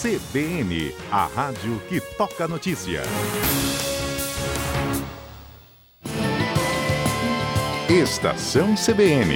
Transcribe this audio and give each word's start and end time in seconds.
CBN, 0.00 0.94
a 1.10 1.26
rádio 1.26 1.80
que 1.88 2.00
toca 2.00 2.46
notícia. 2.46 3.02
Estação 7.88 8.76
CBN. 8.76 9.34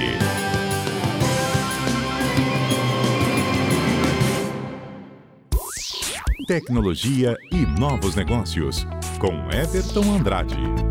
Tecnologia 6.47 7.35
e 7.51 7.65
novos 7.77 8.15
negócios, 8.15 8.87
com 9.19 9.33
Everton 9.51 10.15
Andrade. 10.15 10.82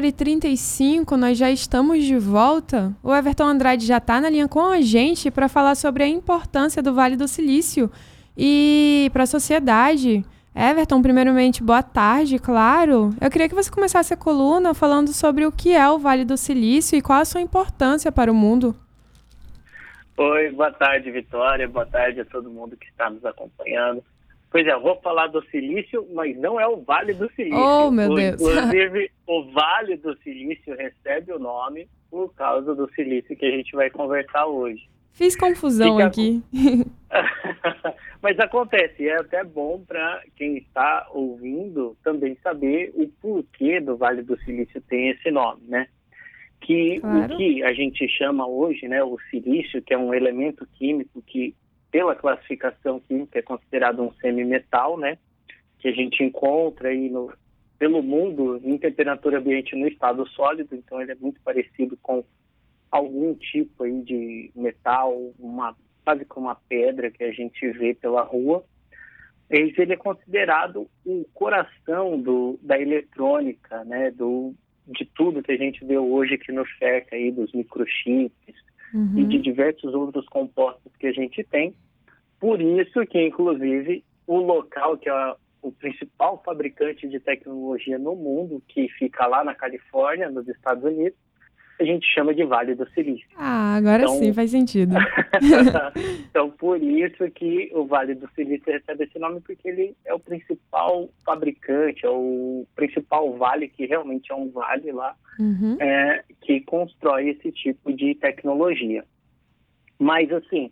Uma 0.00 0.04
hora 0.04 0.08
e 0.08 0.12
35, 0.12 1.14
nós 1.14 1.36
já 1.36 1.50
estamos 1.50 2.02
de 2.02 2.16
volta. 2.16 2.90
O 3.02 3.14
Everton 3.14 3.44
Andrade 3.44 3.84
já 3.84 3.98
está 3.98 4.18
na 4.18 4.30
linha 4.30 4.48
com 4.48 4.70
a 4.70 4.80
gente 4.80 5.30
para 5.30 5.46
falar 5.46 5.74
sobre 5.74 6.02
a 6.02 6.08
importância 6.08 6.82
do 6.82 6.94
Vale 6.94 7.16
do 7.16 7.28
Silício 7.28 7.90
e 8.34 9.10
para 9.12 9.24
a 9.24 9.26
sociedade. 9.26 10.24
Everton, 10.56 11.02
primeiramente, 11.02 11.62
boa 11.62 11.82
tarde, 11.82 12.38
claro. 12.38 13.10
Eu 13.20 13.30
queria 13.30 13.46
que 13.46 13.54
você 13.54 13.70
começasse 13.70 14.14
a 14.14 14.16
coluna 14.16 14.72
falando 14.72 15.12
sobre 15.12 15.44
o 15.44 15.52
que 15.52 15.74
é 15.74 15.86
o 15.90 15.98
Vale 15.98 16.24
do 16.24 16.38
Silício 16.38 16.96
e 16.96 17.02
qual 17.02 17.20
a 17.20 17.24
sua 17.26 17.42
importância 17.42 18.10
para 18.10 18.32
o 18.32 18.34
mundo. 18.34 18.74
Oi, 20.16 20.50
boa 20.52 20.72
tarde, 20.72 21.10
Vitória. 21.10 21.68
Boa 21.68 21.84
tarde 21.84 22.22
a 22.22 22.24
todo 22.24 22.48
mundo 22.48 22.74
que 22.74 22.86
está 22.86 23.10
nos 23.10 23.22
acompanhando. 23.22 24.02
Pois 24.50 24.66
é, 24.66 24.72
eu 24.72 24.80
vou 24.80 25.00
falar 25.00 25.28
do 25.28 25.42
silício, 25.46 26.06
mas 26.12 26.36
não 26.36 26.60
é 26.60 26.66
o 26.66 26.82
Vale 26.82 27.14
do 27.14 27.30
Silício. 27.32 27.56
Oh, 27.56 27.90
meu 27.90 28.12
Deus. 28.12 28.40
Inclusive, 28.40 29.10
o 29.26 29.44
Vale 29.52 29.96
do 29.96 30.16
Silício 30.18 30.76
recebe 30.76 31.32
o 31.32 31.38
nome 31.38 31.88
por 32.10 32.34
causa 32.34 32.74
do 32.74 32.90
silício 32.92 33.36
que 33.36 33.46
a 33.46 33.50
gente 33.50 33.70
vai 33.76 33.88
conversar 33.88 34.46
hoje. 34.46 34.88
Fiz 35.12 35.36
confusão 35.36 35.96
Fica... 35.96 36.06
aqui. 36.06 36.42
mas 38.20 38.38
acontece, 38.40 39.08
é 39.08 39.20
até 39.20 39.44
bom 39.44 39.84
para 39.86 40.22
quem 40.34 40.56
está 40.56 41.06
ouvindo 41.12 41.96
também 42.02 42.36
saber 42.42 42.92
o 42.94 43.06
porquê 43.20 43.80
do 43.80 43.96
Vale 43.96 44.22
do 44.22 44.36
Silício 44.40 44.80
tem 44.82 45.10
esse 45.10 45.30
nome, 45.30 45.62
né? 45.68 45.86
Que 46.60 47.00
claro. 47.00 47.34
o 47.34 47.36
que 47.36 47.62
a 47.62 47.72
gente 47.72 48.06
chama 48.08 48.46
hoje, 48.46 48.86
né, 48.86 49.02
o 49.02 49.16
silício, 49.30 49.80
que 49.80 49.94
é 49.94 49.98
um 49.98 50.12
elemento 50.12 50.66
químico 50.74 51.22
que 51.22 51.54
pela 51.90 52.14
classificação 52.14 53.00
química, 53.00 53.38
é 53.38 53.42
considerado 53.42 54.02
um 54.02 54.12
semimetal, 54.14 54.98
né? 54.98 55.18
Que 55.78 55.88
a 55.88 55.92
gente 55.92 56.22
encontra 56.22 56.88
aí 56.88 57.08
no, 57.08 57.32
pelo 57.78 58.02
mundo 58.02 58.60
em 58.62 58.76
temperatura 58.78 59.38
ambiente 59.38 59.74
no 59.74 59.88
estado 59.88 60.26
sólido, 60.28 60.74
então 60.74 61.00
ele 61.00 61.12
é 61.12 61.16
muito 61.16 61.40
parecido 61.40 61.96
com 62.02 62.22
algum 62.90 63.34
tipo 63.34 63.84
aí 63.84 64.02
de 64.02 64.50
metal, 64.54 65.32
uma, 65.38 65.74
quase 66.04 66.24
como 66.24 66.46
uma 66.46 66.54
pedra 66.54 67.10
que 67.10 67.24
a 67.24 67.32
gente 67.32 67.66
vê 67.70 67.94
pela 67.94 68.22
rua. 68.22 68.64
Ele 69.48 69.92
é 69.92 69.96
considerado 69.96 70.88
o 71.04 71.24
coração 71.32 72.20
do, 72.20 72.58
da 72.62 72.78
eletrônica, 72.78 73.82
né? 73.84 74.10
Do, 74.10 74.54
de 74.86 75.04
tudo 75.06 75.42
que 75.42 75.52
a 75.52 75.56
gente 75.56 75.84
vê 75.84 75.98
hoje 75.98 76.38
que 76.38 76.52
nos 76.52 76.68
cerca 76.78 77.16
aí, 77.16 77.32
dos 77.32 77.52
microchips, 77.52 78.54
uhum. 78.94 79.18
e 79.18 79.24
de 79.24 79.38
diversos 79.38 79.94
outros 79.94 80.26
compostos 80.26 80.92
que 80.98 81.06
a 81.06 81.12
gente 81.12 81.42
tem. 81.44 81.74
Por 82.38 82.60
isso 82.60 83.04
que, 83.06 83.20
inclusive, 83.20 84.04
o 84.26 84.38
local 84.38 84.96
que 84.96 85.08
é 85.08 85.34
o 85.62 85.70
principal 85.72 86.42
fabricante 86.44 87.08
de 87.08 87.20
tecnologia 87.20 87.98
no 87.98 88.16
mundo, 88.16 88.62
que 88.66 88.88
fica 88.98 89.26
lá 89.26 89.44
na 89.44 89.54
Califórnia, 89.54 90.30
nos 90.30 90.48
Estados 90.48 90.84
Unidos, 90.84 91.18
a 91.80 91.84
gente 91.84 92.06
chama 92.12 92.34
de 92.34 92.44
Vale 92.44 92.74
do 92.74 92.88
Silício. 92.90 93.26
Ah, 93.36 93.76
agora 93.76 94.02
então, 94.02 94.18
sim 94.18 94.32
faz 94.32 94.50
sentido. 94.50 94.94
então, 96.28 96.50
por 96.50 96.82
isso 96.82 97.30
que 97.30 97.70
o 97.72 97.86
Vale 97.86 98.14
do 98.14 98.28
Silício 98.34 98.70
recebe 98.70 99.04
esse 99.04 99.18
nome, 99.18 99.40
porque 99.40 99.68
ele 99.68 99.96
é 100.04 100.12
o 100.12 100.20
principal 100.20 101.08
fabricante, 101.24 102.04
é 102.04 102.10
o 102.10 102.66
principal 102.76 103.32
vale, 103.36 103.68
que 103.68 103.86
realmente 103.86 104.30
é 104.30 104.34
um 104.34 104.50
vale 104.50 104.92
lá, 104.92 105.14
uhum. 105.38 105.76
é, 105.80 106.22
que 106.42 106.60
constrói 106.60 107.30
esse 107.30 107.50
tipo 107.52 107.92
de 107.92 108.14
tecnologia. 108.14 109.04
Mas, 109.98 110.30
assim, 110.32 110.70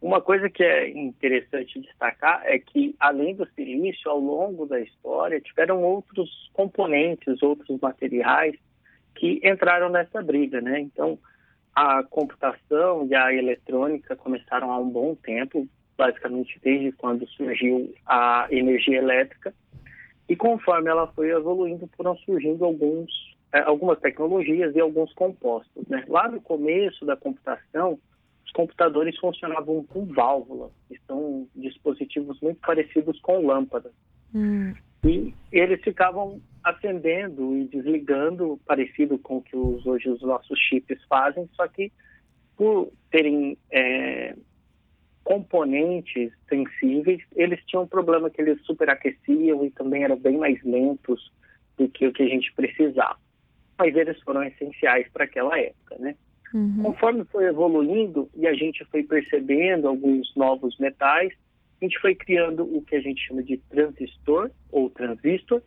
uma 0.00 0.20
coisa 0.20 0.48
que 0.48 0.62
é 0.62 0.88
interessante 0.90 1.80
destacar 1.80 2.42
é 2.44 2.58
que, 2.58 2.94
além 2.98 3.34
do 3.34 3.46
silício, 3.54 4.10
ao 4.10 4.20
longo 4.20 4.66
da 4.66 4.80
história, 4.80 5.40
tiveram 5.40 5.82
outros 5.82 6.50
componentes, 6.54 7.42
outros 7.42 7.78
materiais 7.80 8.56
que 9.16 9.40
entraram 9.42 9.88
nessa 9.88 10.22
briga, 10.22 10.60
né? 10.60 10.80
Então, 10.80 11.18
a 11.74 12.02
computação 12.04 13.06
e 13.06 13.14
a 13.14 13.32
eletrônica 13.34 14.16
começaram 14.16 14.70
há 14.70 14.78
um 14.78 14.88
bom 14.88 15.14
tempo, 15.14 15.66
basicamente 15.96 16.58
desde 16.62 16.92
quando 16.92 17.26
surgiu 17.28 17.94
a 18.06 18.46
energia 18.50 18.98
elétrica, 18.98 19.52
e 20.28 20.34
conforme 20.34 20.90
ela 20.90 21.06
foi 21.08 21.30
evoluindo, 21.30 21.88
foram 21.96 22.16
surgindo 22.18 22.64
alguns, 22.64 23.10
é, 23.52 23.60
algumas 23.60 23.98
tecnologias 24.00 24.74
e 24.74 24.80
alguns 24.80 25.12
compostos. 25.14 25.86
Né? 25.88 26.04
Lá 26.08 26.28
no 26.28 26.40
começo 26.40 27.04
da 27.04 27.16
computação, 27.16 27.98
os 28.44 28.52
computadores 28.52 29.16
funcionavam 29.18 29.84
com 29.84 30.04
válvulas, 30.06 30.72
que 30.88 30.98
são 31.06 31.46
dispositivos 31.54 32.40
muito 32.40 32.60
parecidos 32.60 33.20
com 33.20 33.46
lâmpadas. 33.46 33.92
Hum. 34.34 34.74
E 35.08 35.34
eles 35.52 35.80
ficavam 35.82 36.40
acendendo 36.62 37.56
e 37.56 37.64
desligando, 37.64 38.60
parecido 38.66 39.18
com 39.18 39.36
o 39.36 39.42
que 39.42 39.56
os, 39.56 39.86
hoje 39.86 40.08
os 40.08 40.20
nossos 40.22 40.58
chips 40.58 40.98
fazem, 41.08 41.48
só 41.54 41.68
que 41.68 41.92
por 42.56 42.90
terem 43.10 43.56
é, 43.70 44.34
componentes 45.22 46.32
sensíveis, 46.48 47.20
eles 47.34 47.60
tinham 47.66 47.82
um 47.82 47.88
problema 47.88 48.30
que 48.30 48.40
eles 48.40 48.60
superaqueciam 48.64 49.64
e 49.64 49.70
também 49.70 50.04
eram 50.04 50.16
bem 50.16 50.38
mais 50.38 50.62
lentos 50.64 51.32
do 51.76 51.88
que 51.88 52.06
o 52.06 52.12
que 52.12 52.22
a 52.22 52.28
gente 52.28 52.52
precisava. 52.54 53.18
Mas 53.78 53.94
eles 53.94 54.20
foram 54.22 54.42
essenciais 54.42 55.08
para 55.12 55.24
aquela 55.24 55.58
época, 55.58 55.96
né? 55.98 56.14
Uhum. 56.54 56.82
Conforme 56.84 57.24
foi 57.24 57.44
evoluindo 57.44 58.30
e 58.34 58.46
a 58.46 58.54
gente 58.54 58.84
foi 58.86 59.02
percebendo 59.02 59.88
alguns 59.88 60.34
novos 60.34 60.78
metais, 60.78 61.32
a 61.80 61.84
gente 61.84 61.98
foi 62.00 62.14
criando 62.14 62.64
o 62.64 62.82
que 62.82 62.96
a 62.96 63.00
gente 63.00 63.20
chama 63.26 63.42
de 63.42 63.58
transistor 63.68 64.50
ou 64.70 64.88
transistor, 64.88 65.62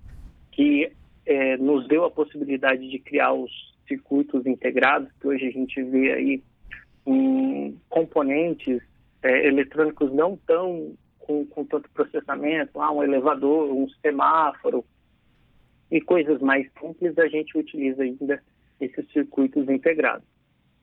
que 0.51 0.91
é, 1.25 1.57
nos 1.57 1.87
deu 1.87 2.03
a 2.03 2.11
possibilidade 2.11 2.89
de 2.89 2.99
criar 2.99 3.33
os 3.33 3.51
circuitos 3.87 4.45
integrados, 4.45 5.09
que 5.19 5.27
hoje 5.27 5.47
a 5.47 5.51
gente 5.51 5.81
vê 5.83 6.13
aí 6.13 6.43
em 7.05 7.79
componentes 7.89 8.81
é, 9.21 9.47
eletrônicos 9.47 10.11
não 10.13 10.37
tão 10.47 10.95
com, 11.19 11.45
com 11.45 11.63
tanto 11.65 11.89
processamento, 11.91 12.81
ah, 12.81 12.91
um 12.91 13.03
elevador, 13.03 13.71
um 13.71 13.87
semáforo 14.01 14.83
e 15.91 16.01
coisas 16.01 16.39
mais 16.41 16.67
simples, 16.79 17.17
a 17.17 17.27
gente 17.27 17.57
utiliza 17.57 18.03
ainda 18.03 18.41
esses 18.79 19.11
circuitos 19.11 19.67
integrados. 19.69 20.25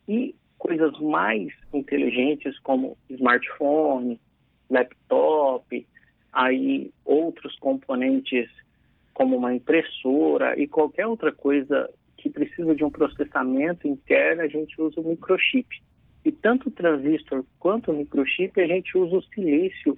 E 0.08 0.34
coisas 0.58 0.98
mais 1.00 1.52
inteligentes 1.72 2.58
como 2.60 2.96
smartphone, 3.10 4.20
laptop, 4.70 5.86
aí 6.32 6.90
outros 7.04 7.56
componentes 7.58 8.48
como 9.14 9.36
uma 9.36 9.54
impressora 9.54 10.58
e 10.60 10.66
qualquer 10.68 11.06
outra 11.06 11.32
coisa 11.32 11.88
que 12.16 12.28
precisa 12.28 12.74
de 12.74 12.84
um 12.84 12.90
processamento 12.90 13.88
interno, 13.88 14.42
a 14.42 14.48
gente 14.48 14.80
usa 14.80 15.00
o 15.00 15.08
microchip. 15.08 15.82
E 16.24 16.32
tanto 16.32 16.68
o 16.68 16.72
transistor 16.72 17.44
quanto 17.58 17.90
o 17.90 17.96
microchip, 17.96 18.60
a 18.60 18.66
gente 18.66 18.98
usa 18.98 19.16
o 19.16 19.22
silício 19.22 19.96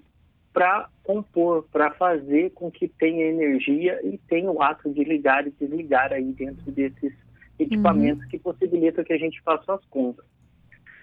para 0.53 0.89
compor, 1.03 1.67
para 1.73 1.91
fazer 1.93 2.51
com 2.51 2.71
que 2.71 2.87
tenha 2.87 3.25
energia 3.27 4.01
e 4.05 4.19
tenha 4.19 4.51
o 4.51 4.63
ato 4.63 4.93
de 4.93 5.05
ligar 5.05 5.47
e 5.47 5.51
desligar 5.51 6.13
aí 6.13 6.33
dentro 6.33 6.71
desses 6.71 7.13
equipamentos 7.59 8.23
uhum. 8.25 8.31
que 8.31 8.39
possibilitam 8.39 9.05
que 9.05 9.13
a 9.13 9.19
gente 9.19 9.41
faça 9.43 9.75
as 9.75 9.85
contas. 9.87 10.25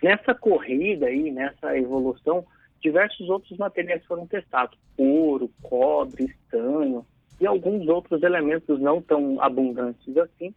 Nessa 0.01 0.35
corrida 0.35 1.07
aí, 1.07 1.31
nessa 1.31 1.77
evolução, 1.77 2.45
diversos 2.85 3.27
outros 3.29 3.57
materiais 3.57 4.05
foram 4.05 4.27
testados: 4.27 4.77
ouro, 4.95 5.49
cobre, 5.63 6.25
estanho 6.25 7.05
e 7.41 7.47
alguns 7.47 7.87
outros 7.87 8.21
elementos 8.21 8.79
não 8.79 9.01
tão 9.01 9.41
abundantes 9.41 10.15
assim. 10.17 10.53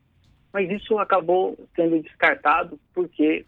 Mas 0.53 0.71
isso 0.71 0.99
acabou 0.99 1.59
sendo 1.75 2.03
descartado 2.03 2.79
porque, 2.95 3.45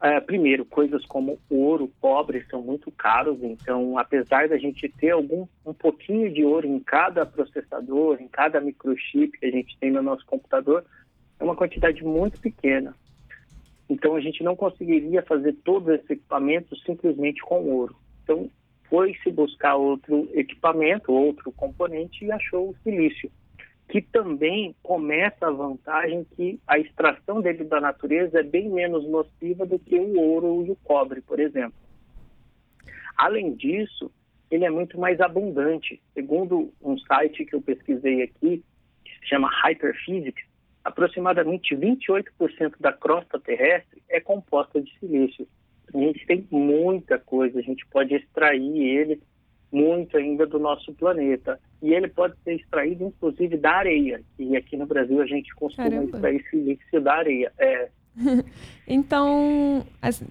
é, 0.00 0.20
primeiro, 0.20 0.64
coisas 0.64 1.04
como 1.06 1.38
ouro, 1.50 1.90
cobre 2.00 2.44
são 2.48 2.62
muito 2.62 2.90
caros. 2.92 3.38
Então, 3.42 3.98
apesar 3.98 4.48
da 4.48 4.56
gente 4.56 4.88
ter 4.88 5.10
algum 5.10 5.46
um 5.64 5.74
pouquinho 5.74 6.32
de 6.32 6.44
ouro 6.44 6.66
em 6.66 6.78
cada 6.78 7.26
processador, 7.26 8.18
em 8.20 8.28
cada 8.28 8.60
microchip 8.60 9.38
que 9.38 9.46
a 9.46 9.50
gente 9.50 9.76
tem 9.78 9.90
no 9.90 10.02
nosso 10.02 10.24
computador, 10.26 10.84
é 11.38 11.44
uma 11.44 11.56
quantidade 11.56 12.04
muito 12.04 12.40
pequena. 12.40 12.94
Então 13.88 14.16
a 14.16 14.20
gente 14.20 14.42
não 14.42 14.56
conseguiria 14.56 15.22
fazer 15.22 15.52
todos 15.64 15.88
esses 15.94 16.10
equipamentos 16.10 16.82
simplesmente 16.84 17.40
com 17.42 17.68
ouro. 17.70 17.96
Então 18.22 18.50
foi 18.88 19.14
se 19.22 19.30
buscar 19.30 19.76
outro 19.76 20.28
equipamento, 20.32 21.12
outro 21.12 21.52
componente 21.52 22.24
e 22.24 22.32
achou 22.32 22.70
o 22.70 22.76
silício. 22.82 23.30
que 23.88 24.02
também 24.02 24.74
começa 24.82 25.46
a 25.46 25.50
vantagem 25.50 26.26
que 26.34 26.58
a 26.66 26.76
extração 26.78 27.40
dele 27.40 27.64
da 27.64 27.80
natureza 27.80 28.40
é 28.40 28.42
bem 28.42 28.68
menos 28.68 29.08
nociva 29.08 29.64
do 29.64 29.78
que 29.78 29.94
o 29.96 30.18
ouro 30.18 30.64
e 30.66 30.70
o 30.72 30.76
cobre, 30.76 31.20
por 31.20 31.38
exemplo. 31.38 31.78
Além 33.16 33.54
disso, 33.54 34.10
ele 34.50 34.64
é 34.64 34.70
muito 34.70 34.98
mais 34.98 35.20
abundante. 35.20 36.02
Segundo 36.14 36.72
um 36.82 36.98
site 36.98 37.44
que 37.44 37.54
eu 37.54 37.62
pesquisei 37.62 38.22
aqui, 38.22 38.64
que 39.04 39.10
se 39.20 39.28
chama 39.28 39.48
Hyperphysics, 39.62 40.44
aproximadamente 40.86 41.74
28% 41.74 42.74
da 42.78 42.92
crosta 42.92 43.40
terrestre 43.40 44.00
é 44.08 44.20
composta 44.20 44.80
de 44.80 44.96
silício. 45.00 45.46
A 45.92 45.98
gente 45.98 46.24
tem 46.26 46.46
muita 46.48 47.18
coisa, 47.18 47.58
a 47.58 47.62
gente 47.62 47.84
pode 47.86 48.14
extrair 48.14 48.78
ele 48.78 49.20
muito 49.72 50.16
ainda 50.16 50.46
do 50.46 50.60
nosso 50.60 50.92
planeta. 50.94 51.58
E 51.82 51.92
ele 51.92 52.06
pode 52.06 52.34
ser 52.44 52.54
extraído, 52.54 53.04
inclusive, 53.04 53.56
da 53.56 53.72
areia. 53.72 54.22
E 54.38 54.56
aqui 54.56 54.76
no 54.76 54.86
Brasil 54.86 55.20
a 55.20 55.26
gente 55.26 55.52
costuma 55.56 55.90
Caramba. 55.90 56.04
extrair 56.04 56.44
silício 56.48 57.00
da 57.00 57.14
areia. 57.14 57.52
É. 57.58 57.88
então, 58.86 59.84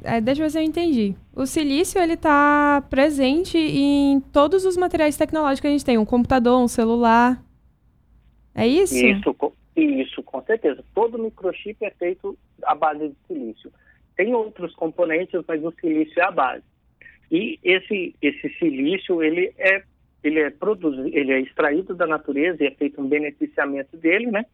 é, 0.04 0.22
deixa 0.22 0.42
eu 0.42 0.46
ver 0.46 0.52
se 0.52 0.58
eu 0.58 0.64
entendi. 0.64 1.16
O 1.36 1.46
silício, 1.46 2.02
ele 2.02 2.14
está 2.14 2.82
presente 2.90 3.58
em 3.58 4.22
todos 4.32 4.64
os 4.66 4.78
materiais 4.78 5.18
tecnológicos 5.18 5.60
que 5.60 5.68
a 5.68 5.72
gente 5.72 5.86
tem. 5.86 5.98
Um 5.98 6.06
computador, 6.06 6.64
um 6.64 6.68
celular. 6.68 7.44
É 8.56 8.66
isso? 8.66 8.96
Isso, 8.96 9.34
isso, 9.76 10.24
com 10.24 10.42
certeza. 10.44 10.84
Todo 10.94 11.20
microchip 11.20 11.84
é 11.84 11.92
feito 11.92 12.38
à 12.64 12.74
base 12.74 13.10
de 13.10 13.16
silício. 13.28 13.72
Tem 14.16 14.34
outros 14.34 14.74
componentes, 14.76 15.42
mas 15.46 15.64
o 15.64 15.74
silício 15.80 16.20
é 16.20 16.24
a 16.24 16.32
base. 16.32 16.64
E 17.30 17.60
esse, 17.64 18.16
esse 18.22 18.50
silício, 18.58 19.22
ele 19.22 19.54
é, 19.58 19.84
ele, 20.24 20.40
é 20.40 20.50
produzido, 20.50 21.08
ele 21.08 21.34
é 21.34 21.42
extraído 21.42 21.94
da 21.94 22.08
natureza 22.08 22.64
e 22.64 22.68
é 22.68 22.72
feito 22.72 23.02
um 23.02 23.08
beneficiamento 23.08 23.98
dele, 23.98 24.28
né? 24.28 24.46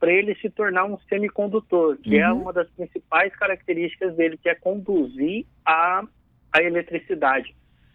Para 0.00 0.12
ele 0.12 0.34
se 0.36 0.50
tornar 0.50 0.84
um 0.84 0.98
semicondutor, 1.08 1.96
que 1.98 2.18
é 2.18 2.28
uhum. 2.28 2.38
é 2.38 2.42
uma 2.42 2.52
das 2.52 2.68
principais 2.70 3.34
características 3.36 4.16
dele, 4.16 4.36
que 4.36 4.48
é 4.48 4.54
conduzir 4.54 5.46
a, 5.64 6.04
a 6.52 6.62
eletricidade. 6.62 7.54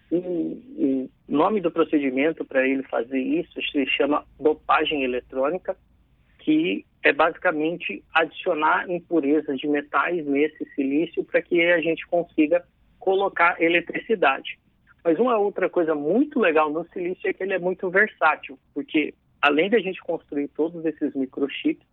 O, 0.10 0.18
o 0.18 1.10
nome 1.28 1.60
do 1.60 1.70
procedimento 1.70 2.46
para 2.46 2.66
ele 2.68 2.84
fazer 2.84 3.20
isso 3.20 3.62
se 3.72 3.86
chama 3.88 4.26
dopagem 4.40 5.04
eletrônica 5.04 5.76
que 6.40 6.86
é 7.04 7.14
basicamente 7.14 8.04
adicionar 8.14 8.90
impurezas 8.90 9.58
de 9.58 9.68
metais 9.68 10.26
nesse 10.26 10.66
silício 10.76 11.24
para 11.24 11.42
que 11.42 11.62
a 11.62 11.80
gente 11.82 12.06
consiga 12.08 12.64
colocar 12.98 13.62
eletricidade. 13.62 14.60
Mas 15.04 15.18
uma 15.18 15.38
outra 15.38 15.70
coisa 15.70 15.96
muito 15.96 16.40
legal 16.40 16.70
no 16.72 16.86
silício 16.90 17.30
é 17.30 17.34
que 17.34 17.42
ele 17.44 17.54
é 17.54 17.60
muito 17.60 17.90
versátil, 17.90 18.60
porque 18.74 19.14
além 19.42 19.70
da 19.70 19.80
gente 19.80 20.02
construir 20.02 20.50
todos 20.50 20.86
esses 20.86 21.14
microchips, 21.16 21.88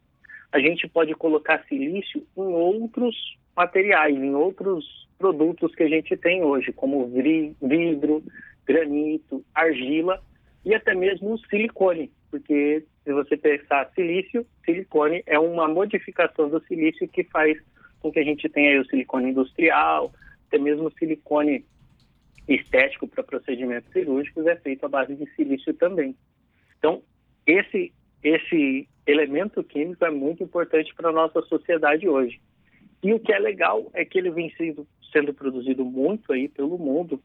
a 0.53 0.59
gente 0.59 0.89
pode 0.89 1.15
colocar 1.15 1.65
silício 1.69 2.27
em 2.37 2.43
outros 2.43 3.15
materiais, 3.57 4.17
em 4.17 4.35
outros 4.35 5.09
produtos 5.19 5.75
que 5.75 5.83
a 5.83 5.89
gente 5.89 6.17
tem 6.17 6.43
hoje, 6.43 6.73
como 6.73 7.07
vidro, 7.07 8.23
granito, 8.67 9.45
argila 9.55 10.21
e 10.65 10.75
até 10.75 10.95
mesmo 10.95 11.39
silicone, 11.49 12.11
porque 12.31 12.85
se 13.07 13.13
você 13.13 13.37
pensar 13.37 13.89
silício, 13.95 14.45
silicone 14.65 15.23
é 15.27 15.39
uma 15.39 15.69
modificação 15.69 16.49
do 16.49 16.61
silício 16.67 17.07
que 17.07 17.23
faz 17.23 17.57
com 18.01 18.11
que 18.11 18.19
a 18.19 18.25
gente 18.25 18.49
tenha 18.49 18.81
o 18.81 18.85
silicone 18.85 19.31
industrial, 19.31 20.13
até 20.49 20.59
mesmo 20.59 20.91
silicone 20.99 21.65
estético 22.49 23.07
para 23.07 23.23
procedimentos 23.23 23.93
cirúrgicos 23.93 24.45
é 24.49 24.57
feito 24.57 24.85
à 24.85 24.89
base 24.89 25.15
de 25.15 25.25
silício 25.37 25.73
também. 25.75 26.17
Então, 26.79 27.01
esse, 27.47 27.93
esse 28.25 28.89
elemento 29.07 29.63
químico 29.63 30.05
é 30.05 30.11
muito 30.11 30.43
importante 30.43 30.93
para 30.93 31.11
a 31.11 31.13
nossa 31.13 31.41
sociedade 31.43 32.09
hoje. 32.09 32.41
E 33.05 33.15
o 33.15 33.21
que 33.21 33.33
é 33.33 33.39
legal 33.39 33.89
é 33.95 34.05
que 34.05 34.19
ele 34.19 34.31
vem 34.31 34.53
sendo, 34.57 34.85
sendo 35.13 35.33
produzido 35.33 35.85
muito 35.85 36.33
aí 36.33 36.49
pelo 36.49 36.77
mundo 36.77 37.23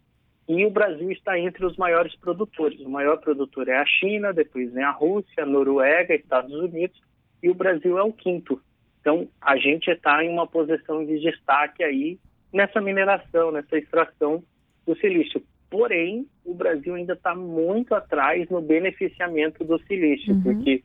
e 0.59 0.65
o 0.65 0.69
Brasil 0.69 1.09
está 1.11 1.39
entre 1.39 1.65
os 1.65 1.77
maiores 1.77 2.13
produtores. 2.17 2.79
O 2.81 2.89
maior 2.89 3.17
produtor 3.17 3.69
é 3.69 3.77
a 3.77 3.85
China, 3.85 4.33
depois 4.33 4.73
vem 4.73 4.83
a 4.83 4.91
Rússia, 4.91 5.43
a 5.43 5.45
Noruega, 5.45 6.13
Estados 6.13 6.53
Unidos, 6.53 6.99
e 7.41 7.49
o 7.49 7.53
Brasil 7.53 7.97
é 7.97 8.03
o 8.03 8.11
quinto. 8.11 8.61
Então, 8.99 9.29
a 9.39 9.55
gente 9.55 9.89
está 9.89 10.21
em 10.23 10.29
uma 10.29 10.45
posição 10.45 11.05
de 11.05 11.19
destaque 11.19 11.81
aí 11.83 12.19
nessa 12.51 12.81
mineração, 12.81 13.51
nessa 13.51 13.77
extração 13.77 14.43
do 14.85 14.93
silício. 14.97 15.41
Porém, 15.69 16.27
o 16.43 16.53
Brasil 16.53 16.95
ainda 16.95 17.13
está 17.13 17.33
muito 17.33 17.95
atrás 17.95 18.49
no 18.49 18.61
beneficiamento 18.61 19.63
do 19.63 19.79
silício, 19.85 20.33
uhum. 20.33 20.43
porque 20.43 20.83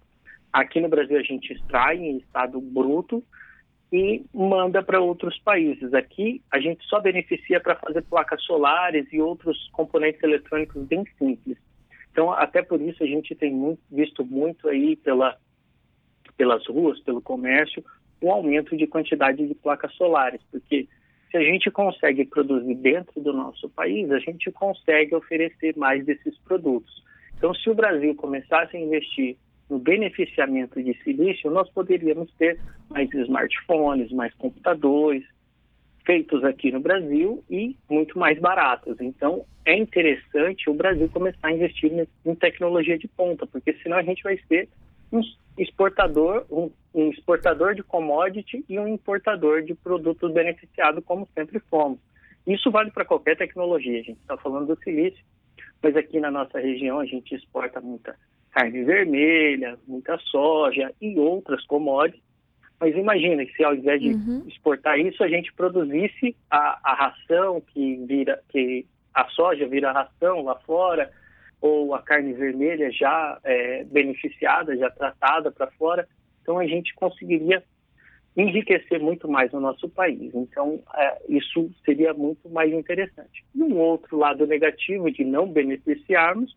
aqui 0.52 0.80
no 0.80 0.88
Brasil 0.88 1.19
a 1.19 1.22
gente 1.22 1.52
extrai 1.52 1.98
em 1.98 2.19
estado 2.19 2.60
bruto, 2.60 3.20
e 3.92 4.24
manda 4.34 4.82
para 4.82 5.00
outros 5.00 5.38
países. 5.38 5.94
Aqui 5.94 6.42
a 6.50 6.58
gente 6.58 6.84
só 6.86 7.00
beneficia 7.00 7.60
para 7.60 7.76
fazer 7.76 8.02
placas 8.02 8.42
solares 8.42 9.06
e 9.12 9.20
outros 9.20 9.68
componentes 9.72 10.22
eletrônicos 10.22 10.82
bem 10.84 11.04
simples. 11.18 11.56
Então, 12.10 12.32
até 12.32 12.62
por 12.62 12.80
isso 12.80 13.02
a 13.02 13.06
gente 13.06 13.34
tem 13.34 13.52
muito, 13.52 13.80
visto 13.90 14.24
muito 14.24 14.68
aí 14.68 14.96
pela, 14.96 15.36
pelas 16.36 16.66
ruas, 16.66 16.98
pelo 17.00 17.20
comércio, 17.20 17.84
o 18.20 18.30
aumento 18.30 18.76
de 18.76 18.86
quantidade 18.86 19.46
de 19.46 19.54
placas 19.54 19.92
solares, 19.94 20.40
porque 20.50 20.88
se 21.30 21.36
a 21.36 21.40
gente 21.42 21.70
consegue 21.70 22.24
produzir 22.24 22.74
dentro 22.76 23.20
do 23.20 23.32
nosso 23.32 23.68
país, 23.68 24.10
a 24.10 24.18
gente 24.18 24.50
consegue 24.50 25.14
oferecer 25.14 25.76
mais 25.76 26.04
desses 26.04 26.36
produtos. 26.38 27.04
Então, 27.36 27.52
se 27.54 27.68
o 27.68 27.74
Brasil 27.74 28.14
começasse 28.14 28.76
a 28.76 28.80
investir 28.80 29.36
no 29.68 29.78
beneficiamento 29.78 30.82
de 30.82 30.94
silício, 31.02 31.50
nós 31.50 31.68
poderíamos 31.70 32.32
ter 32.34 32.58
mais 32.88 33.12
smartphones, 33.12 34.12
mais 34.12 34.32
computadores 34.34 35.24
feitos 36.04 36.44
aqui 36.44 36.70
no 36.70 36.78
Brasil 36.78 37.44
e 37.50 37.76
muito 37.90 38.16
mais 38.16 38.38
baratos. 38.38 38.96
Então, 39.00 39.44
é 39.64 39.76
interessante 39.76 40.70
o 40.70 40.74
Brasil 40.74 41.08
começar 41.08 41.48
a 41.48 41.52
investir 41.52 41.90
em 42.24 42.34
tecnologia 42.36 42.96
de 42.96 43.08
ponta, 43.08 43.44
porque 43.44 43.72
senão 43.82 43.96
a 43.96 44.02
gente 44.02 44.22
vai 44.22 44.38
ser 44.46 44.68
um 45.12 45.20
exportador, 45.58 46.46
um, 46.48 46.70
um 46.94 47.10
exportador 47.10 47.74
de 47.74 47.82
commodity 47.82 48.64
e 48.69 48.78
um 48.78 48.86
importador 48.86 49.62
de 49.62 49.74
produtos 49.74 50.32
beneficiados, 50.32 51.04
como 51.04 51.28
sempre 51.34 51.58
fomos. 51.58 51.98
Isso 52.46 52.70
vale 52.70 52.92
para 52.92 53.04
qualquer 53.04 53.36
tecnologia. 53.36 53.98
A 53.98 54.04
gente 54.04 54.20
está 54.20 54.36
falando 54.36 54.69
do 54.69 54.82
silício, 54.82 55.24
mas 55.82 55.96
aqui 55.96 56.20
na 56.20 56.30
nossa 56.30 56.60
região 56.60 57.00
a 57.00 57.04
gente 57.04 57.34
exporta 57.34 57.80
muita 57.80 58.16
carne 58.56 58.85
vermelha, 58.85 59.79
muita 59.87 60.17
soja 60.17 60.91
e 60.99 61.19
outras 61.19 61.62
commodities. 61.67 62.25
Mas 62.81 62.97
imagina 62.97 63.44
que 63.44 63.53
se 63.53 63.63
ao 63.63 63.75
invés 63.75 64.01
de 64.01 64.15
uhum. 64.15 64.44
exportar 64.48 64.98
isso, 64.98 65.22
a 65.22 65.29
gente 65.29 65.53
produzisse 65.53 66.34
a, 66.51 66.81
a 66.82 66.94
ração 66.94 67.60
que 67.60 67.96
vira, 68.06 68.43
que 68.48 68.86
a 69.13 69.29
soja 69.29 69.69
vira 69.69 69.93
ração 69.93 70.43
lá 70.43 70.55
fora, 70.60 71.10
ou 71.60 71.94
a 71.94 72.03
carne 72.03 72.32
vermelha 72.32 72.91
já 72.91 73.39
é, 73.44 73.84
beneficiada, 73.84 74.75
já 74.75 74.89
tratada 74.89 75.51
para 75.51 75.70
fora. 75.72 76.08
Então 76.41 76.58
a 76.58 76.67
gente 76.67 76.94
conseguiria 76.94 77.63
enriquecer 78.34 78.98
muito 79.01 79.29
mais 79.29 79.53
o 79.53 79.60
nosso 79.60 79.86
país. 79.89 80.34
Então, 80.34 80.81
é, 80.94 81.19
isso 81.29 81.70
seria 81.84 82.15
muito 82.15 82.48
mais 82.48 82.72
interessante. 82.72 83.44
E 83.55 83.63
um 83.63 83.77
outro 83.77 84.17
lado 84.17 84.46
negativo 84.46 85.10
de 85.10 85.25
não 85.25 85.46
beneficiarmos 85.46 86.56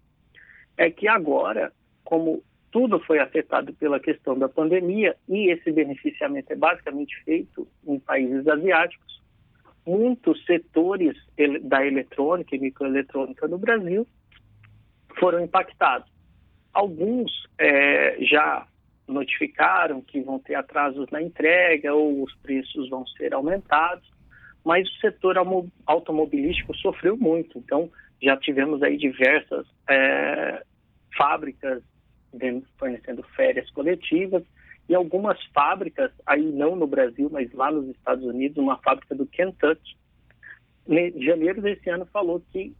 é 0.77 0.89
que 0.89 1.07
agora 1.07 1.73
como 2.09 2.43
tudo 2.71 2.99
foi 3.01 3.19
afetado 3.19 3.71
pela 3.75 3.99
questão 3.99 4.37
da 4.37 4.49
pandemia 4.49 5.15
e 5.27 5.51
esse 5.51 5.71
beneficiamento 5.71 6.51
é 6.51 6.55
basicamente 6.55 7.15
feito 7.23 7.67
em 7.85 7.99
países 7.99 8.47
asiáticos, 8.47 9.21
muitos 9.85 10.43
setores 10.43 11.15
da 11.61 11.85
eletrônica 11.85 12.55
e 12.55 12.59
microeletrônica 12.59 13.47
no 13.47 13.59
Brasil 13.59 14.07
foram 15.19 15.39
impactados. 15.39 16.11
Alguns 16.73 17.31
é, 17.59 18.17
já 18.21 18.65
notificaram 19.07 20.01
que 20.01 20.19
vão 20.21 20.39
ter 20.39 20.55
atrasos 20.55 21.07
na 21.11 21.21
entrega 21.21 21.93
ou 21.93 22.23
os 22.23 22.35
preços 22.37 22.89
vão 22.89 23.05
ser 23.05 23.35
aumentados, 23.35 24.09
mas 24.65 24.89
o 24.89 24.99
setor 24.99 25.35
automobilístico 25.85 26.75
sofreu 26.75 27.15
muito. 27.15 27.59
Então, 27.59 27.87
já 28.19 28.35
tivemos 28.35 28.81
aí 28.81 28.97
diversas 28.97 29.67
é, 29.87 30.63
fábricas 31.15 31.83
fornecendo 32.77 33.23
férias 33.35 33.69
coletivas 33.71 34.43
e 34.87 34.95
algumas 34.95 35.41
fábricas, 35.53 36.11
aí 36.25 36.51
não 36.51 36.75
no 36.75 36.87
Brasil, 36.87 37.29
mas 37.31 37.51
lá 37.53 37.71
nos 37.71 37.87
Estados 37.89 38.25
Unidos, 38.25 38.57
uma 38.57 38.77
fábrica 38.77 39.13
do 39.13 39.25
Kentucky, 39.25 39.97
em 40.87 41.21
janeiro 41.21 41.61
desse 41.61 41.87
ano 41.89 42.05
falou 42.07 42.41
que 42.51 42.75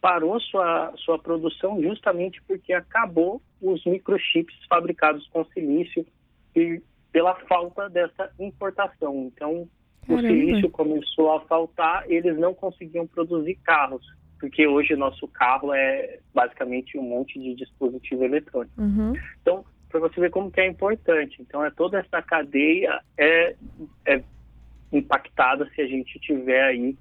parou 0.00 0.38
sua, 0.38 0.92
sua 0.98 1.18
produção 1.18 1.82
justamente 1.82 2.40
porque 2.42 2.72
acabou 2.72 3.42
os 3.60 3.84
microchips 3.84 4.54
fabricados 4.68 5.26
com 5.28 5.44
silício 5.46 6.06
e 6.54 6.80
pela 7.10 7.34
falta 7.46 7.88
dessa 7.88 8.30
importação. 8.38 9.30
Então, 9.32 9.68
Caramba. 10.06 10.22
o 10.22 10.30
silício 10.30 10.70
começou 10.70 11.32
a 11.32 11.40
faltar, 11.46 12.08
eles 12.08 12.38
não 12.38 12.54
conseguiam 12.54 13.06
produzir 13.06 13.56
carros 13.64 14.06
porque 14.44 14.66
hoje 14.66 14.92
o 14.92 14.98
nosso 14.98 15.26
carro 15.26 15.72
é 15.72 16.18
basicamente 16.34 16.98
um 16.98 17.02
monte 17.02 17.40
de 17.40 17.54
dispositivo 17.54 18.24
eletrônico. 18.24 18.78
Uhum. 18.78 19.14
Então, 19.40 19.64
para 19.88 20.00
você 20.00 20.20
ver 20.20 20.30
como 20.30 20.50
que 20.50 20.60
é 20.60 20.66
importante. 20.66 21.40
Então, 21.40 21.64
é 21.64 21.70
toda 21.70 21.98
essa 21.98 22.20
cadeia 22.20 23.00
é, 23.16 23.54
é 24.06 24.22
impactada 24.92 25.66
se 25.74 25.80
a 25.80 25.86
gente 25.86 26.18
tiver 26.18 26.62
aí 26.62 26.94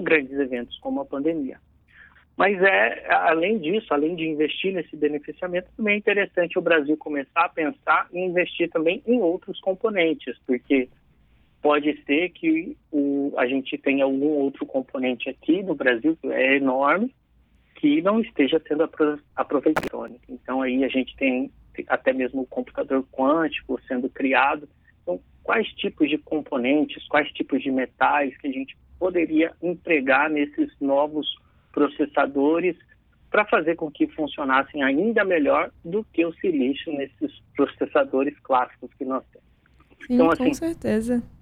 grandes 0.00 0.38
eventos 0.38 0.78
como 0.78 1.00
a 1.00 1.04
pandemia. 1.04 1.58
Mas 2.36 2.62
é, 2.62 3.06
além 3.10 3.58
disso, 3.58 3.92
além 3.92 4.14
de 4.14 4.28
investir 4.28 4.72
nesse 4.72 4.94
beneficiamento, 4.94 5.68
também 5.76 5.94
é 5.94 5.98
interessante 5.98 6.56
o 6.56 6.62
Brasil 6.62 6.96
começar 6.96 7.46
a 7.46 7.48
pensar 7.48 8.06
em 8.12 8.26
investir 8.26 8.70
também 8.70 9.02
em 9.06 9.20
outros 9.20 9.58
componentes, 9.60 10.36
porque 10.46 10.88
pode 11.66 12.00
ser 12.04 12.30
que 12.30 12.76
o, 12.92 13.34
a 13.36 13.44
gente 13.44 13.76
tenha 13.76 14.04
algum 14.04 14.28
outro 14.28 14.64
componente 14.64 15.28
aqui 15.28 15.64
no 15.64 15.74
Brasil, 15.74 16.16
que 16.22 16.28
é 16.28 16.58
enorme, 16.58 17.12
que 17.74 18.00
não 18.02 18.20
esteja 18.20 18.62
sendo 18.68 18.88
aproveitado. 19.34 20.14
Então 20.28 20.62
aí 20.62 20.84
a 20.84 20.88
gente 20.88 21.16
tem 21.16 21.50
até 21.88 22.12
mesmo 22.12 22.42
o 22.42 22.46
computador 22.46 23.04
quântico 23.10 23.80
sendo 23.88 24.08
criado. 24.08 24.68
Então, 25.02 25.20
quais 25.42 25.66
tipos 25.72 26.08
de 26.08 26.18
componentes, 26.18 27.04
quais 27.08 27.28
tipos 27.32 27.60
de 27.60 27.72
metais 27.72 28.36
que 28.38 28.46
a 28.46 28.52
gente 28.52 28.78
poderia 28.96 29.52
empregar 29.60 30.30
nesses 30.30 30.70
novos 30.80 31.26
processadores 31.72 32.76
para 33.28 33.44
fazer 33.44 33.74
com 33.74 33.90
que 33.90 34.06
funcionassem 34.06 34.84
ainda 34.84 35.24
melhor 35.24 35.72
do 35.84 36.04
que 36.12 36.24
o 36.24 36.32
silício 36.34 36.92
nesses 36.92 37.42
processadores 37.56 38.38
clássicos 38.38 38.88
que 38.96 39.04
nós 39.04 39.24
temos. 39.32 39.48
Sim, 40.06 40.14
então, 40.14 40.30
assim, 40.30 40.44
com 40.44 40.54
certeza. 40.54 41.35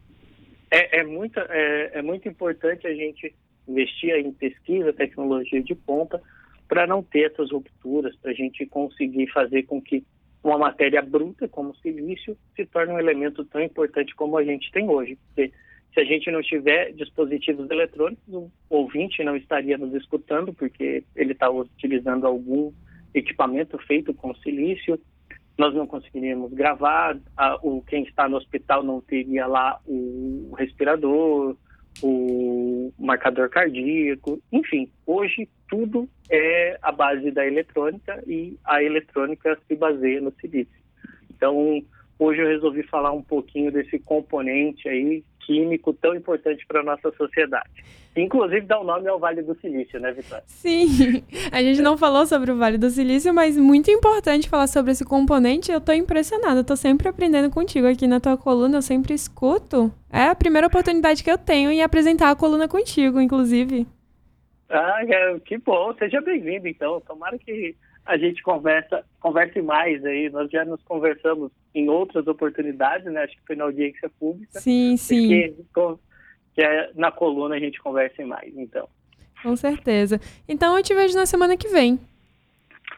É, 0.74 0.98
é, 0.98 1.04
muito, 1.04 1.38
é, 1.38 1.90
é 1.94 2.02
muito 2.02 2.28
importante 2.28 2.84
a 2.84 2.92
gente 2.92 3.32
investir 3.68 4.12
em 4.16 4.32
pesquisa, 4.32 4.92
tecnologia 4.92 5.62
de 5.62 5.72
ponta, 5.72 6.20
para 6.66 6.84
não 6.84 7.00
ter 7.00 7.30
essas 7.30 7.52
rupturas, 7.52 8.16
para 8.16 8.32
a 8.32 8.34
gente 8.34 8.66
conseguir 8.66 9.28
fazer 9.28 9.62
com 9.62 9.80
que 9.80 10.04
uma 10.42 10.58
matéria 10.58 11.00
bruta 11.00 11.46
como 11.46 11.70
o 11.70 11.76
silício 11.76 12.36
se 12.56 12.66
torne 12.66 12.92
um 12.92 12.98
elemento 12.98 13.44
tão 13.44 13.62
importante 13.62 14.16
como 14.16 14.36
a 14.36 14.42
gente 14.42 14.72
tem 14.72 14.88
hoje. 14.88 15.16
Porque 15.28 15.52
se 15.94 16.00
a 16.00 16.04
gente 16.04 16.28
não 16.32 16.42
tiver 16.42 16.92
dispositivos 16.92 17.70
eletrônicos, 17.70 18.24
o 18.28 18.50
ouvinte 18.68 19.22
não 19.22 19.36
estaria 19.36 19.78
nos 19.78 19.94
escutando, 19.94 20.52
porque 20.52 21.04
ele 21.14 21.32
está 21.34 21.48
utilizando 21.48 22.26
algum 22.26 22.72
equipamento 23.14 23.78
feito 23.78 24.12
com 24.12 24.34
silício. 24.34 25.00
Nós 25.56 25.74
não 25.74 25.86
conseguiríamos 25.86 26.52
gravar, 26.52 27.16
a, 27.36 27.56
o, 27.62 27.82
quem 27.82 28.02
está 28.02 28.28
no 28.28 28.36
hospital 28.36 28.82
não 28.82 29.00
teria 29.00 29.46
lá 29.46 29.80
o 29.86 30.52
respirador, 30.56 31.56
o 32.02 32.92
marcador 32.98 33.48
cardíaco, 33.48 34.40
enfim, 34.52 34.90
hoje 35.06 35.48
tudo 35.68 36.08
é 36.30 36.78
a 36.82 36.90
base 36.90 37.30
da 37.30 37.46
eletrônica 37.46 38.22
e 38.26 38.56
a 38.64 38.82
eletrônica 38.82 39.58
se 39.66 39.76
baseia 39.76 40.20
no 40.20 40.32
silício. 40.40 40.74
Então, 41.30 41.82
hoje 42.18 42.40
eu 42.40 42.48
resolvi 42.48 42.82
falar 42.84 43.12
um 43.12 43.22
pouquinho 43.22 43.70
desse 43.70 43.98
componente 43.98 44.88
aí 44.88 45.22
químico 45.46 45.92
tão 45.92 46.14
importante 46.14 46.64
para 46.66 46.80
a 46.80 46.84
nossa 46.84 47.10
sociedade. 47.12 47.70
Inclusive 48.16 48.60
dá 48.62 48.78
o 48.78 48.84
nome 48.84 49.08
ao 49.08 49.18
Vale 49.18 49.42
do 49.42 49.54
Silício, 49.56 49.98
né, 49.98 50.12
Vitória? 50.12 50.44
Sim, 50.46 50.86
a 51.50 51.60
gente 51.60 51.82
não 51.82 51.98
falou 51.98 52.24
sobre 52.26 52.52
o 52.52 52.56
Vale 52.56 52.78
do 52.78 52.88
Silício, 52.88 53.34
mas 53.34 53.56
muito 53.56 53.90
importante 53.90 54.48
falar 54.48 54.68
sobre 54.68 54.92
esse 54.92 55.04
componente. 55.04 55.72
Eu 55.72 55.78
estou 55.78 55.94
impressionada, 55.94 56.60
estou 56.60 56.76
sempre 56.76 57.08
aprendendo 57.08 57.50
contigo 57.50 57.88
aqui 57.88 58.06
na 58.06 58.20
tua 58.20 58.36
coluna, 58.36 58.78
eu 58.78 58.82
sempre 58.82 59.14
escuto. 59.14 59.92
É 60.12 60.28
a 60.28 60.34
primeira 60.34 60.68
oportunidade 60.68 61.24
que 61.24 61.30
eu 61.30 61.38
tenho 61.38 61.70
em 61.70 61.82
apresentar 61.82 62.30
a 62.30 62.36
coluna 62.36 62.68
contigo, 62.68 63.20
inclusive. 63.20 63.86
Ah, 64.68 65.00
é, 65.06 65.38
que 65.40 65.58
bom, 65.58 65.92
seja 65.94 66.20
bem-vindo 66.20 66.68
então. 66.68 67.00
Tomara 67.00 67.36
que 67.36 67.74
a 68.06 68.16
gente 68.16 68.42
conversa, 68.42 69.04
converse 69.20 69.60
mais 69.60 70.04
aí. 70.04 70.30
Nós 70.30 70.48
já 70.50 70.64
nos 70.64 70.82
conversamos 70.84 71.50
em 71.74 71.88
outras 71.88 72.26
oportunidades, 72.26 73.10
né? 73.12 73.22
Acho 73.22 73.34
que 73.36 73.46
foi 73.46 73.56
na 73.56 73.64
audiência 73.64 74.08
pública. 74.18 74.60
Sim, 74.60 74.96
sim. 74.96 75.28
Que, 75.28 75.54
que 76.54 76.62
é, 76.62 76.90
na 76.94 77.10
coluna 77.10 77.56
a 77.56 77.58
gente 77.58 77.82
converse 77.82 78.22
mais, 78.24 78.56
então. 78.56 78.88
Com 79.42 79.56
certeza. 79.56 80.20
Então 80.48 80.76
eu 80.76 80.82
te 80.82 80.94
vejo 80.94 81.14
na 81.16 81.26
semana 81.26 81.56
que 81.56 81.68
vem. 81.68 81.98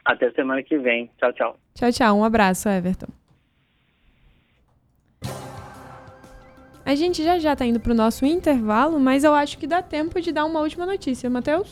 Até 0.05 0.31
semana 0.31 0.63
que 0.63 0.77
vem. 0.77 1.09
Tchau, 1.17 1.33
tchau. 1.33 1.59
Tchau, 1.73 1.91
tchau. 1.91 2.17
Um 2.19 2.23
abraço, 2.23 2.69
Everton. 2.69 3.07
A 6.85 6.95
gente 6.95 7.21
já 7.21 7.37
já 7.37 7.53
tá 7.53 7.65
indo 7.65 7.81
pro 7.81 7.93
nosso 7.93 8.25
intervalo, 8.25 8.97
mas 8.97 9.25
eu 9.25 9.33
acho 9.33 9.57
que 9.57 9.67
dá 9.67 9.81
tempo 9.81 10.21
de 10.21 10.31
dar 10.31 10.45
uma 10.45 10.61
última 10.61 10.85
notícia, 10.85 11.29
Matheus. 11.29 11.67